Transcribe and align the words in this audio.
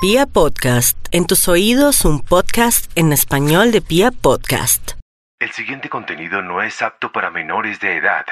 Pia 0.00 0.26
Podcast, 0.26 0.96
en 1.10 1.26
tus 1.26 1.48
oídos 1.48 2.04
un 2.04 2.20
podcast 2.20 2.88
en 2.94 3.12
español 3.12 3.72
de 3.72 3.80
Pia 3.80 4.12
Podcast. 4.12 4.92
El 5.40 5.50
siguiente 5.50 5.88
contenido 5.88 6.40
no 6.40 6.62
es 6.62 6.82
apto 6.82 7.10
para 7.10 7.30
menores 7.30 7.80
de 7.80 7.96
edad, 7.96 8.24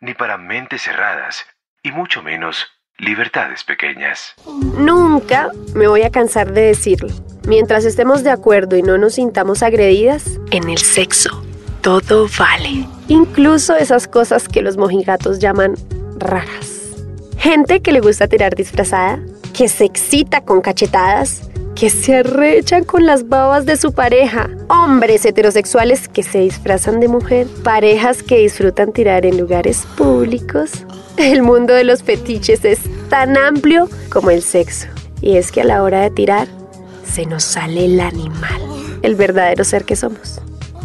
ni 0.00 0.14
para 0.14 0.36
mentes 0.36 0.82
cerradas, 0.82 1.46
y 1.82 1.92
mucho 1.92 2.22
menos 2.24 2.66
libertades 2.98 3.62
pequeñas. 3.62 4.34
Nunca 4.76 5.50
me 5.74 5.86
voy 5.86 6.02
a 6.02 6.10
cansar 6.10 6.52
de 6.52 6.62
decirlo. 6.62 7.14
Mientras 7.46 7.84
estemos 7.84 8.24
de 8.24 8.30
acuerdo 8.30 8.76
y 8.76 8.82
no 8.82 8.98
nos 8.98 9.14
sintamos 9.14 9.62
agredidas, 9.62 10.40
en 10.50 10.68
el 10.68 10.78
sexo 10.78 11.44
todo 11.82 12.28
vale. 12.38 12.86
Incluso 13.08 13.76
esas 13.76 14.08
cosas 14.08 14.48
que 14.48 14.62
los 14.62 14.76
mojigatos 14.76 15.38
llaman 15.38 15.74
raras. 16.16 16.80
Gente 17.36 17.80
que 17.80 17.92
le 17.92 18.00
gusta 18.00 18.28
tirar 18.28 18.54
disfrazada, 18.54 19.18
que 19.52 19.68
se 19.68 19.84
excita 19.84 20.40
con 20.40 20.60
cachetadas, 20.60 21.42
que 21.74 21.90
se 21.90 22.16
arrechan 22.16 22.84
con 22.84 23.06
las 23.06 23.28
babas 23.28 23.66
de 23.66 23.76
su 23.76 23.92
pareja, 23.92 24.50
hombres 24.68 25.24
heterosexuales 25.24 26.08
que 26.08 26.22
se 26.22 26.40
disfrazan 26.40 27.00
de 27.00 27.08
mujer, 27.08 27.46
parejas 27.64 28.22
que 28.22 28.38
disfrutan 28.38 28.92
tirar 28.92 29.26
en 29.26 29.38
lugares 29.38 29.84
públicos. 29.96 30.86
El 31.16 31.42
mundo 31.42 31.74
de 31.74 31.84
los 31.84 32.02
fetiches 32.02 32.64
es 32.64 32.80
tan 33.08 33.36
amplio 33.36 33.88
como 34.10 34.30
el 34.30 34.42
sexo. 34.42 34.88
Y 35.20 35.36
es 35.36 35.52
que 35.52 35.60
a 35.60 35.64
la 35.64 35.82
hora 35.82 36.00
de 36.00 36.10
tirar, 36.10 36.48
se 37.04 37.26
nos 37.26 37.44
sale 37.44 37.84
el 37.84 38.00
animal, 38.00 38.62
el 39.02 39.14
verdadero 39.14 39.64
ser 39.64 39.84
que 39.84 39.96
somos. 39.96 40.40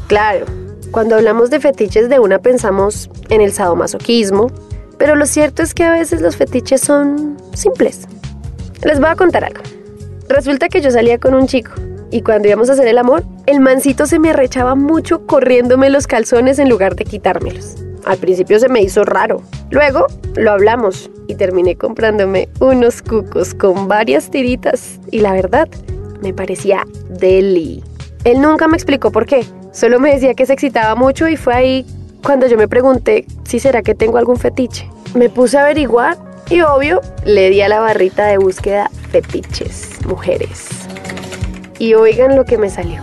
Claro, 0.07 0.45
cuando 0.91 1.15
hablamos 1.15 1.49
de 1.49 1.59
fetiches 1.59 2.09
de 2.09 2.19
una 2.19 2.39
pensamos 2.39 3.09
en 3.29 3.41
el 3.41 3.51
sadomasoquismo, 3.51 4.51
pero 4.97 5.15
lo 5.15 5.25
cierto 5.25 5.63
es 5.63 5.73
que 5.73 5.83
a 5.83 5.91
veces 5.91 6.21
los 6.21 6.35
fetiches 6.37 6.81
son 6.81 7.37
simples. 7.53 8.07
Les 8.83 8.99
voy 8.99 9.09
a 9.09 9.15
contar 9.15 9.43
algo. 9.43 9.61
Resulta 10.29 10.67
que 10.67 10.81
yo 10.81 10.91
salía 10.91 11.17
con 11.17 11.33
un 11.33 11.47
chico 11.47 11.71
y 12.11 12.21
cuando 12.21 12.47
íbamos 12.47 12.69
a 12.69 12.73
hacer 12.73 12.87
el 12.87 12.97
amor, 12.97 13.23
el 13.45 13.59
mancito 13.59 14.05
se 14.05 14.19
me 14.19 14.29
arrechaba 14.29 14.75
mucho 14.75 15.25
corriéndome 15.25 15.89
los 15.89 16.07
calzones 16.07 16.59
en 16.59 16.69
lugar 16.69 16.95
de 16.95 17.05
quitármelos. 17.05 17.75
Al 18.05 18.17
principio 18.17 18.59
se 18.59 18.69
me 18.69 18.81
hizo 18.81 19.03
raro. 19.03 19.41
Luego 19.69 20.07
lo 20.35 20.51
hablamos 20.51 21.09
y 21.27 21.35
terminé 21.35 21.75
comprándome 21.75 22.47
unos 22.59 23.01
cucos 23.01 23.53
con 23.53 23.87
varias 23.87 24.29
tiritas 24.29 24.99
y 25.11 25.19
la 25.19 25.33
verdad 25.33 25.67
me 26.21 26.33
parecía 26.33 26.85
deli. 27.09 27.83
Él 28.23 28.41
nunca 28.41 28.67
me 28.67 28.77
explicó 28.77 29.11
por 29.11 29.25
qué, 29.25 29.45
solo 29.71 29.99
me 29.99 30.13
decía 30.13 30.33
que 30.33 30.45
se 30.45 30.53
excitaba 30.53 30.95
mucho 30.95 31.27
y 31.27 31.35
fue 31.35 31.53
ahí 31.53 31.85
cuando 32.23 32.47
yo 32.47 32.57
me 32.57 32.67
pregunté 32.67 33.25
si 33.43 33.59
será 33.59 33.81
que 33.81 33.95
tengo 33.95 34.17
algún 34.17 34.37
fetiche. 34.37 34.89
Me 35.13 35.29
puse 35.29 35.57
a 35.57 35.63
averiguar 35.63 36.17
y 36.49 36.61
obvio 36.61 37.01
le 37.25 37.49
di 37.49 37.61
a 37.61 37.69
la 37.69 37.79
barrita 37.79 38.25
de 38.25 38.37
búsqueda 38.37 38.89
fetiches, 39.11 40.05
mujeres. 40.05 40.67
Y 41.79 41.93
oigan 41.93 42.35
lo 42.35 42.45
que 42.45 42.57
me 42.57 42.69
salió. 42.69 43.01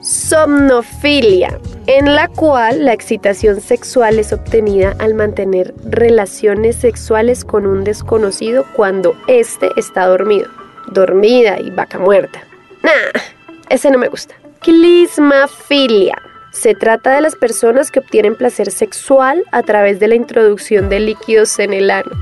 Somnofilia, 0.00 1.58
en 1.86 2.14
la 2.14 2.28
cual 2.28 2.84
la 2.84 2.92
excitación 2.92 3.60
sexual 3.60 4.18
es 4.18 4.32
obtenida 4.32 4.94
al 4.98 5.14
mantener 5.14 5.74
relaciones 5.84 6.76
sexuales 6.76 7.44
con 7.44 7.66
un 7.66 7.84
desconocido 7.84 8.64
cuando 8.74 9.16
éste 9.26 9.70
está 9.76 10.06
dormido, 10.06 10.48
dormida 10.88 11.58
y 11.60 11.70
vaca 11.70 11.98
muerta. 11.98 12.42
Nah, 12.82 13.20
ese 13.68 13.90
no 13.90 13.98
me 13.98 14.08
gusta. 14.08 14.34
Clismafilia. 14.60 16.20
Se 16.52 16.74
trata 16.74 17.14
de 17.14 17.22
las 17.22 17.34
personas 17.34 17.90
que 17.90 18.00
obtienen 18.00 18.36
placer 18.36 18.70
sexual 18.70 19.42
a 19.52 19.62
través 19.62 20.00
de 20.00 20.08
la 20.08 20.14
introducción 20.14 20.88
de 20.88 21.00
líquidos 21.00 21.58
en 21.58 21.72
el 21.72 21.90
ano. 21.90 22.12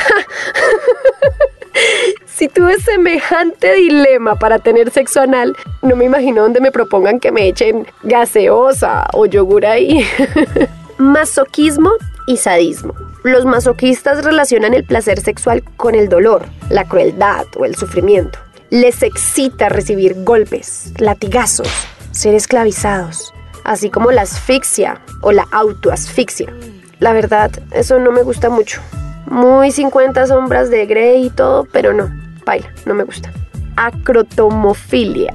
si 2.26 2.48
tuve 2.48 2.78
semejante 2.80 3.74
dilema 3.74 4.36
para 4.36 4.58
tener 4.58 4.90
sexo 4.90 5.20
anal, 5.20 5.56
no 5.82 5.96
me 5.96 6.04
imagino 6.04 6.42
donde 6.42 6.60
me 6.60 6.72
propongan 6.72 7.20
que 7.20 7.32
me 7.32 7.48
echen 7.48 7.86
gaseosa 8.02 9.06
o 9.12 9.26
yogur 9.26 9.66
ahí. 9.66 10.06
Masoquismo 10.98 11.90
y 12.26 12.36
sadismo. 12.36 12.94
Los 13.22 13.44
masoquistas 13.44 14.24
relacionan 14.24 14.74
el 14.74 14.84
placer 14.84 15.20
sexual 15.20 15.62
con 15.76 15.94
el 15.94 16.08
dolor, 16.08 16.46
la 16.70 16.86
crueldad 16.86 17.46
o 17.56 17.64
el 17.64 17.76
sufrimiento. 17.76 18.38
Les 18.70 19.02
excita 19.02 19.68
recibir 19.68 20.24
golpes, 20.24 20.92
latigazos, 20.98 21.68
ser 22.12 22.34
esclavizados 22.34 23.32
así 23.64 23.90
como 23.90 24.10
la 24.10 24.22
asfixia 24.22 25.00
o 25.20 25.32
la 25.32 25.46
autoasfixia. 25.50 26.52
La 26.98 27.12
verdad, 27.12 27.50
eso 27.72 27.98
no 27.98 28.12
me 28.12 28.22
gusta 28.22 28.50
mucho. 28.50 28.80
Muy 29.30 29.70
50 29.70 30.26
sombras 30.26 30.70
de 30.70 30.86
Grey 30.86 31.26
y 31.26 31.30
todo, 31.30 31.64
pero 31.70 31.92
no, 31.92 32.10
baila, 32.44 32.68
no 32.84 32.94
me 32.94 33.04
gusta. 33.04 33.32
Acrotomofilia. 33.76 35.32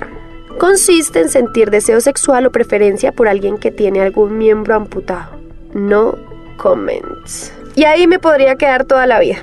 Consiste 0.59 1.21
en 1.21 1.29
sentir 1.29 1.71
deseo 1.71 2.01
sexual 2.01 2.45
o 2.45 2.51
preferencia 2.51 3.13
por 3.13 3.29
alguien 3.29 3.57
que 3.57 3.71
tiene 3.71 4.01
algún 4.01 4.37
miembro 4.37 4.75
amputado. 4.75 5.39
No 5.73 6.17
comments. 6.57 7.53
Y 7.75 7.85
ahí 7.85 8.05
me 8.05 8.19
podría 8.19 8.55
quedar 8.55 8.83
toda 8.83 9.07
la 9.07 9.19
vida. 9.19 9.37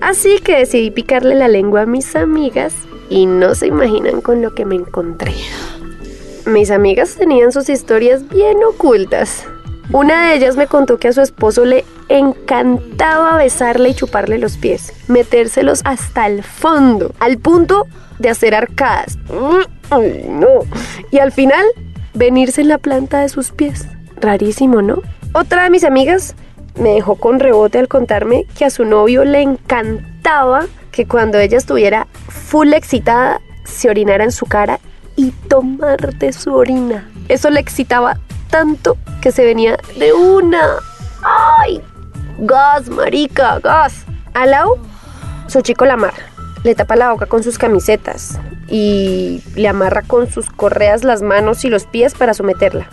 Así 0.00 0.38
que 0.38 0.56
decidí 0.56 0.92
picarle 0.92 1.34
la 1.34 1.48
lengua 1.48 1.82
a 1.82 1.86
mis 1.86 2.14
amigas 2.14 2.74
y 3.10 3.26
no 3.26 3.56
se 3.56 3.66
imaginan 3.66 4.20
con 4.20 4.40
lo 4.40 4.54
que 4.54 4.64
me 4.64 4.76
encontré. 4.76 5.32
Mis 6.46 6.70
amigas 6.70 7.16
tenían 7.16 7.50
sus 7.50 7.68
historias 7.68 8.28
bien 8.28 8.58
ocultas. 8.62 9.46
Una 9.92 10.28
de 10.28 10.36
ellas 10.36 10.56
me 10.56 10.66
contó 10.66 10.98
que 10.98 11.08
a 11.08 11.12
su 11.12 11.20
esposo 11.20 11.64
le 11.64 11.84
encantaba 12.08 13.36
besarle 13.36 13.90
y 13.90 13.94
chuparle 13.94 14.38
los 14.38 14.56
pies, 14.56 14.92
metérselos 15.08 15.80
hasta 15.84 16.26
el 16.26 16.42
fondo, 16.42 17.12
al 17.20 17.38
punto 17.38 17.86
de 18.18 18.28
hacer 18.30 18.54
arcadas. 18.54 19.16
no. 19.30 20.48
Y 21.10 21.18
al 21.18 21.32
final, 21.32 21.64
venirse 22.14 22.62
en 22.62 22.68
la 22.68 22.78
planta 22.78 23.20
de 23.20 23.28
sus 23.28 23.52
pies. 23.52 23.86
Rarísimo, 24.20 24.82
¿no? 24.82 25.02
Otra 25.32 25.64
de 25.64 25.70
mis 25.70 25.84
amigas 25.84 26.34
me 26.80 26.90
dejó 26.90 27.16
con 27.16 27.40
rebote 27.40 27.78
al 27.78 27.88
contarme 27.88 28.46
que 28.56 28.64
a 28.64 28.70
su 28.70 28.84
novio 28.84 29.24
le 29.24 29.42
encantaba 29.42 30.66
que 30.90 31.06
cuando 31.06 31.38
ella 31.38 31.58
estuviera 31.58 32.06
full 32.28 32.72
excitada 32.72 33.40
se 33.64 33.90
orinara 33.90 34.24
en 34.24 34.32
su 34.32 34.46
cara 34.46 34.80
y 35.14 35.30
tomar 35.48 36.14
de 36.14 36.32
su 36.32 36.54
orina. 36.54 37.08
Eso 37.28 37.50
le 37.50 37.60
excitaba 37.60 38.18
tanto 38.50 38.96
que 39.20 39.32
se 39.32 39.44
venía 39.44 39.78
de 39.98 40.12
una. 40.12 40.76
¡Ay! 41.22 41.82
¡Gas, 42.38 42.88
marica! 42.88 43.58
¡Gas! 43.60 44.04
Alau, 44.34 44.78
su 45.46 45.60
chico 45.62 45.84
la 45.84 45.94
amarra. 45.94 46.24
Le 46.62 46.74
tapa 46.74 46.96
la 46.96 47.12
boca 47.12 47.26
con 47.26 47.42
sus 47.42 47.58
camisetas 47.58 48.38
y 48.68 49.42
le 49.54 49.68
amarra 49.68 50.02
con 50.02 50.30
sus 50.30 50.50
correas 50.50 51.04
las 51.04 51.22
manos 51.22 51.64
y 51.64 51.68
los 51.68 51.84
pies 51.84 52.14
para 52.14 52.34
someterla. 52.34 52.88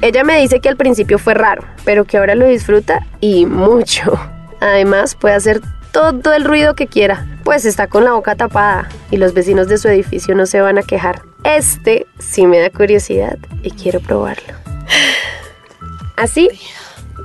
Ella 0.00 0.24
me 0.24 0.38
dice 0.40 0.60
que 0.60 0.68
al 0.68 0.76
principio 0.76 1.18
fue 1.18 1.34
raro, 1.34 1.62
pero 1.84 2.04
que 2.04 2.18
ahora 2.18 2.34
lo 2.34 2.46
disfruta 2.46 3.06
y 3.20 3.46
mucho. 3.46 4.18
Además, 4.60 5.14
puede 5.14 5.36
hacer 5.36 5.60
todo 5.92 6.34
el 6.34 6.44
ruido 6.44 6.74
que 6.74 6.88
quiera, 6.88 7.26
pues 7.44 7.64
está 7.64 7.86
con 7.86 8.04
la 8.04 8.12
boca 8.12 8.34
tapada 8.34 8.88
y 9.10 9.18
los 9.18 9.34
vecinos 9.34 9.68
de 9.68 9.78
su 9.78 9.88
edificio 9.88 10.34
no 10.34 10.46
se 10.46 10.60
van 10.60 10.78
a 10.78 10.82
quejar. 10.82 11.22
Este 11.44 12.06
sí 12.18 12.46
me 12.46 12.58
da 12.58 12.70
curiosidad 12.70 13.38
y 13.62 13.70
quiero 13.70 14.00
probarlo. 14.00 14.61
Así 16.16 16.48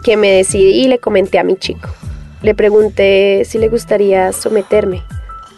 que 0.03 0.17
me 0.17 0.31
decidí 0.31 0.83
y 0.83 0.87
le 0.87 0.99
comenté 0.99 1.39
a 1.39 1.43
mi 1.43 1.57
chico. 1.57 1.89
Le 2.41 2.55
pregunté 2.55 3.43
si 3.45 3.57
le 3.57 3.67
gustaría 3.67 4.31
someterme, 4.31 5.03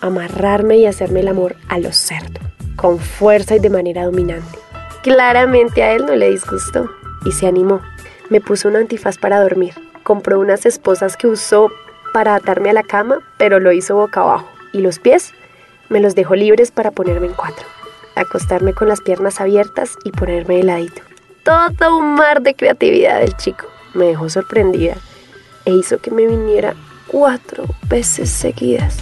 amarrarme 0.01 0.77
y 0.77 0.85
hacerme 0.85 1.19
el 1.21 1.27
amor 1.27 1.55
a 1.67 1.77
lo 1.77 1.91
cerdo, 1.91 2.39
con 2.75 2.99
fuerza 2.99 3.55
y 3.55 3.59
de 3.59 3.69
manera 3.69 4.05
dominante. 4.05 4.57
Claramente 5.03 5.83
a 5.83 5.93
él 5.93 6.05
no 6.05 6.15
le 6.15 6.31
disgustó 6.31 6.89
y 7.25 7.31
se 7.31 7.47
animó. 7.47 7.81
Me 8.29 8.41
puso 8.41 8.67
un 8.67 8.75
antifaz 8.75 9.17
para 9.17 9.41
dormir. 9.41 9.73
Compró 10.03 10.39
unas 10.39 10.65
esposas 10.65 11.17
que 11.17 11.27
usó 11.27 11.71
para 12.13 12.35
atarme 12.35 12.69
a 12.69 12.73
la 12.73 12.83
cama, 12.83 13.19
pero 13.37 13.59
lo 13.59 13.71
hizo 13.71 13.95
boca 13.95 14.21
abajo. 14.21 14.49
Y 14.73 14.79
los 14.79 14.99
pies 14.99 15.33
me 15.89 15.99
los 15.99 16.15
dejó 16.15 16.35
libres 16.35 16.71
para 16.71 16.91
ponerme 16.91 17.27
en 17.27 17.33
cuatro 17.33 17.65
acostarme 18.19 18.73
con 18.73 18.87
las 18.87 19.01
piernas 19.01 19.41
abiertas 19.41 19.97
y 20.03 20.11
ponerme 20.11 20.57
de 20.57 20.63
ladito. 20.63 21.01
Todo 21.43 21.97
un 21.97 22.15
mar 22.15 22.41
de 22.41 22.53
creatividad 22.53 23.19
del 23.19 23.35
chico. 23.37 23.65
Me 23.93 24.05
dejó 24.05 24.29
sorprendida 24.29 24.95
e 25.65 25.71
hizo 25.71 25.99
que 25.99 26.11
me 26.11 26.27
viniera 26.27 26.75
cuatro 27.07 27.65
veces 27.87 28.29
seguidas. 28.29 28.97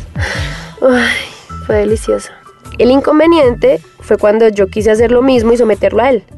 Ay, 0.81 1.29
fue 1.65 1.77
delicioso. 1.77 2.31
El 2.77 2.91
inconveniente 2.91 3.81
fue 3.99 4.17
cuando 4.17 4.47
yo 4.49 4.67
quise 4.67 4.91
hacer 4.91 5.11
lo 5.11 5.21
mismo 5.21 5.51
y 5.51 5.57
someterlo 5.57 6.03
a 6.03 6.09
él. 6.09 6.23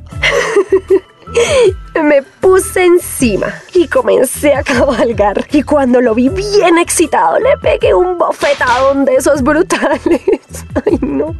me 2.04 2.24
puse 2.24 2.86
encima 2.86 3.54
y 3.74 3.88
comencé 3.88 4.54
a 4.54 4.63
cabalgar. 4.63 5.45
Y 5.52 5.63
cuando 5.63 6.02
lo 6.02 6.16
vi 6.16 6.30
bien 6.30 6.78
excitado, 6.78 7.40
le 7.40 7.57
pegué 7.57 7.94
un 7.94 8.18
bofetadón 8.18 9.06
de 9.06 9.16
esos 9.16 9.42
brutales. 9.42 10.02
Ay, 10.86 10.98
no. 11.02 11.36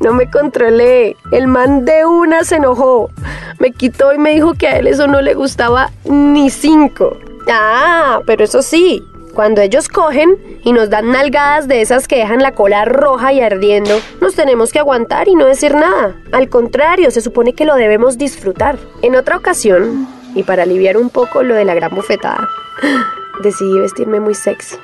No 0.00 0.12
me 0.12 0.30
controlé. 0.30 1.16
El 1.30 1.46
man 1.46 1.84
de 1.84 2.04
una 2.04 2.44
se 2.44 2.56
enojó. 2.56 3.10
Me 3.58 3.72
quitó 3.72 4.12
y 4.12 4.18
me 4.18 4.34
dijo 4.34 4.54
que 4.54 4.68
a 4.68 4.78
él 4.78 4.86
eso 4.86 5.06
no 5.06 5.22
le 5.22 5.34
gustaba 5.34 5.90
ni 6.04 6.50
cinco. 6.50 7.16
Ah, 7.48 8.20
pero 8.26 8.44
eso 8.44 8.62
sí, 8.62 9.02
Cuando 9.34 9.60
ellos 9.60 9.88
cogen 9.88 10.38
y 10.64 10.72
nos 10.72 10.88
dan 10.88 11.12
nalgadas 11.12 11.68
de 11.68 11.82
esas 11.82 12.08
que 12.08 12.16
dejan 12.16 12.42
la 12.42 12.54
cola 12.54 12.86
roja 12.86 13.34
y 13.34 13.40
ardiendo, 13.42 14.00
nos 14.22 14.34
tenemos 14.34 14.72
que 14.72 14.78
aguantar 14.78 15.28
y 15.28 15.34
no 15.34 15.44
decir 15.44 15.74
nada. 15.74 16.16
Al 16.32 16.48
contrario, 16.48 17.10
se 17.10 17.20
supone 17.20 17.52
que 17.52 17.66
lo 17.66 17.74
debemos 17.74 18.16
disfrutar. 18.16 18.78
En 19.02 19.14
otra 19.14 19.36
ocasión, 19.36 20.08
y 20.34 20.42
para 20.42 20.62
aliviar 20.62 20.96
un 20.96 21.10
poco 21.10 21.42
lo 21.42 21.54
de 21.54 21.66
la 21.66 21.74
gran 21.74 21.94
bofetada, 21.94 22.48
decidí 23.42 23.78
vestirme 23.78 24.20
muy 24.20 24.34
sexy. 24.34 24.76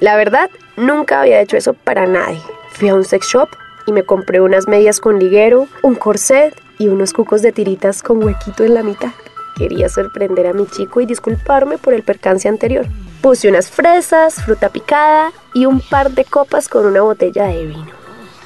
La 0.00 0.16
verdad, 0.16 0.50
nunca 0.76 1.22
había 1.22 1.40
hecho 1.40 1.56
eso 1.56 1.72
para 1.72 2.06
nadie. 2.06 2.42
Fui 2.72 2.90
a 2.90 2.94
un 2.94 3.04
sex 3.04 3.26
shop 3.26 3.48
y 3.86 3.92
me 3.92 4.04
compré 4.04 4.40
unas 4.40 4.68
medias 4.68 5.00
con 5.00 5.18
liguero, 5.18 5.66
un 5.82 5.94
corset 5.94 6.54
y 6.78 6.88
unos 6.88 7.12
cucos 7.12 7.42
de 7.42 7.52
tiritas 7.52 8.02
con 8.02 8.22
huequito 8.22 8.64
en 8.64 8.74
la 8.74 8.82
mitad. 8.82 9.12
Quería 9.56 9.88
sorprender 9.88 10.46
a 10.46 10.52
mi 10.52 10.66
chico 10.66 11.00
y 11.00 11.06
disculparme 11.06 11.78
por 11.78 11.94
el 11.94 12.02
percance 12.02 12.48
anterior. 12.48 12.86
Puse 13.20 13.48
unas 13.48 13.70
fresas, 13.70 14.42
fruta 14.42 14.68
picada 14.68 15.32
y 15.54 15.66
un 15.66 15.80
par 15.80 16.10
de 16.10 16.24
copas 16.24 16.68
con 16.68 16.86
una 16.86 17.02
botella 17.02 17.46
de 17.46 17.66
vino. 17.66 17.92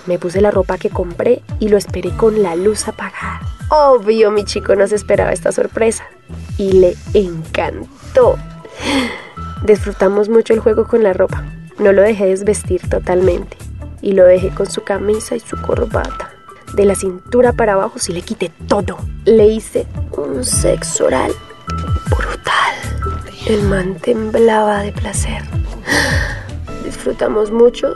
Me 0.06 0.18
puse 0.18 0.40
la 0.40 0.50
ropa 0.50 0.78
que 0.78 0.90
compré 0.90 1.42
y 1.58 1.68
lo 1.68 1.76
esperé 1.76 2.10
con 2.10 2.42
la 2.42 2.56
luz 2.56 2.88
apagada. 2.88 3.40
Obvio, 3.70 4.30
mi 4.30 4.44
chico 4.44 4.74
no 4.74 4.86
se 4.86 4.94
esperaba 4.94 5.32
esta 5.32 5.52
sorpresa 5.52 6.04
y 6.56 6.72
le 6.72 6.94
encantó. 7.14 8.36
Disfrutamos 9.64 10.28
mucho 10.28 10.54
el 10.54 10.60
juego 10.60 10.86
con 10.86 11.02
la 11.02 11.12
ropa. 11.12 11.44
No 11.78 11.92
lo 11.92 12.02
dejé 12.02 12.26
desvestir 12.26 12.88
totalmente 12.88 13.67
y 14.02 14.12
lo 14.12 14.24
dejé 14.24 14.50
con 14.50 14.70
su 14.70 14.82
camisa 14.82 15.36
y 15.36 15.40
su 15.40 15.60
corbata. 15.60 16.30
De 16.74 16.84
la 16.84 16.94
cintura 16.94 17.52
para 17.52 17.72
abajo 17.72 17.98
sí 17.98 18.12
le 18.12 18.22
quité 18.22 18.50
todo. 18.68 18.98
Le 19.24 19.46
hice 19.46 19.86
un 20.12 20.44
sexo 20.44 21.06
oral 21.06 21.32
brutal. 22.10 22.74
El 23.46 23.62
man 23.62 23.96
temblaba 23.96 24.82
de 24.82 24.92
placer. 24.92 25.42
Disfrutamos 26.84 27.50
mucho 27.50 27.94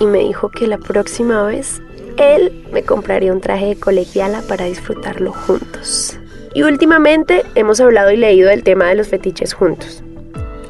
y 0.00 0.06
me 0.06 0.18
dijo 0.18 0.50
que 0.50 0.66
la 0.66 0.78
próxima 0.78 1.42
vez 1.44 1.80
él 2.16 2.64
me 2.72 2.82
compraría 2.82 3.32
un 3.32 3.40
traje 3.40 3.66
de 3.66 3.76
colegiala 3.76 4.42
para 4.42 4.66
disfrutarlo 4.66 5.32
juntos. 5.32 6.18
Y 6.54 6.62
últimamente 6.62 7.42
hemos 7.54 7.80
hablado 7.80 8.10
y 8.12 8.16
leído 8.16 8.48
del 8.48 8.62
tema 8.62 8.86
de 8.86 8.94
los 8.94 9.08
fetiches 9.08 9.54
juntos. 9.54 10.02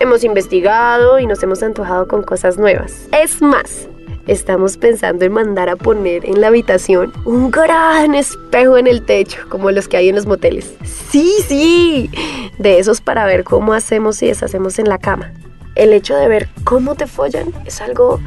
Hemos 0.00 0.24
investigado 0.24 1.18
y 1.18 1.26
nos 1.26 1.42
hemos 1.42 1.62
antojado 1.62 2.08
con 2.08 2.22
cosas 2.22 2.58
nuevas. 2.58 3.06
Es 3.12 3.42
más, 3.42 3.88
estamos 4.26 4.76
pensando 4.76 5.24
en 5.24 5.32
mandar 5.32 5.68
a 5.68 5.76
poner 5.76 6.24
en 6.24 6.40
la 6.40 6.48
habitación 6.48 7.12
un 7.24 7.50
gran 7.50 8.14
espejo 8.14 8.78
en 8.78 8.86
el 8.86 9.02
techo, 9.02 9.40
como 9.48 9.70
los 9.70 9.88
que 9.88 9.96
hay 9.96 10.08
en 10.08 10.14
los 10.16 10.26
moteles. 10.26 10.74
Sí, 11.10 11.32
sí, 11.46 12.10
de 12.58 12.78
esos 12.78 13.00
para 13.00 13.26
ver 13.26 13.44
cómo 13.44 13.72
hacemos 13.72 14.22
y 14.22 14.26
deshacemos 14.26 14.78
en 14.78 14.88
la 14.88 14.98
cama. 14.98 15.32
El 15.74 15.92
hecho 15.92 16.16
de 16.16 16.28
ver 16.28 16.48
cómo 16.64 16.94
te 16.94 17.06
follan 17.06 17.52
es 17.66 17.80
algo 17.80 18.20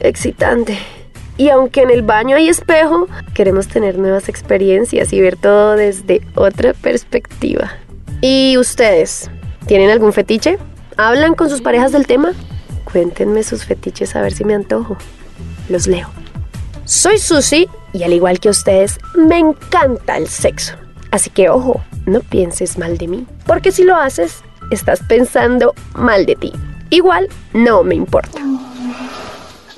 excitante. 0.00 0.78
Y 1.36 1.50
aunque 1.50 1.82
en 1.82 1.90
el 1.90 2.02
baño 2.02 2.36
hay 2.36 2.48
espejo, 2.48 3.06
queremos 3.34 3.68
tener 3.68 3.96
nuevas 3.98 4.28
experiencias 4.28 5.12
y 5.12 5.20
ver 5.20 5.36
todo 5.36 5.76
desde 5.76 6.20
otra 6.34 6.72
perspectiva. 6.72 7.70
¿Y 8.20 8.56
ustedes? 8.58 9.30
¿Tienen 9.66 9.90
algún 9.90 10.12
fetiche? 10.12 10.58
¿Hablan 10.96 11.34
con 11.34 11.48
sus 11.48 11.60
parejas 11.60 11.92
del 11.92 12.08
tema? 12.08 12.32
Cuéntenme 12.90 13.42
sus 13.42 13.64
fetiches 13.64 14.16
a 14.16 14.22
ver 14.22 14.32
si 14.32 14.44
me 14.44 14.54
antojo. 14.54 14.96
Los 15.68 15.86
leo. 15.86 16.08
Soy 16.84 17.18
Susi 17.18 17.68
y 17.92 18.02
al 18.02 18.14
igual 18.14 18.40
que 18.40 18.48
ustedes, 18.48 18.98
me 19.14 19.38
encanta 19.38 20.16
el 20.16 20.26
sexo. 20.26 20.74
Así 21.10 21.28
que 21.28 21.50
ojo, 21.50 21.84
no 22.06 22.20
pienses 22.20 22.78
mal 22.78 22.96
de 22.96 23.08
mí, 23.08 23.26
porque 23.46 23.72
si 23.72 23.84
lo 23.84 23.96
haces, 23.96 24.42
estás 24.70 25.00
pensando 25.06 25.74
mal 25.94 26.24
de 26.24 26.36
ti. 26.36 26.52
Igual, 26.90 27.28
no 27.52 27.82
me 27.82 27.94
importa. 27.94 28.40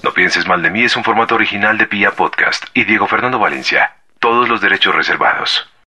No 0.02 0.12
pienses 0.14 0.46
mal 0.46 0.62
de 0.62 0.70
mí 0.70 0.82
es 0.82 0.96
un 0.96 1.04
formato 1.04 1.34
original 1.34 1.78
de 1.78 1.86
Pia 1.86 2.12
Podcast 2.12 2.64
y 2.74 2.84
Diego 2.84 3.06
Fernando 3.06 3.38
Valencia. 3.38 3.96
Todos 4.18 4.48
los 4.48 4.60
derechos 4.60 4.94
reservados. 4.94 5.69